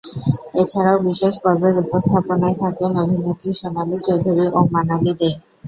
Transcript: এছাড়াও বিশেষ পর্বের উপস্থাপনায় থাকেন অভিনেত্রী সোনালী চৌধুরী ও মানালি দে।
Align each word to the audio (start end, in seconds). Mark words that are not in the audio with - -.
এছাড়াও 0.55 0.97
বিশেষ 1.07 1.33
পর্বের 1.43 1.75
উপস্থাপনায় 1.83 2.57
থাকেন 2.63 2.91
অভিনেত্রী 3.03 3.51
সোনালী 3.59 3.97
চৌধুরী 4.05 4.45
ও 4.49 4.69
মানালি 4.73 5.13
দে। 5.19 5.29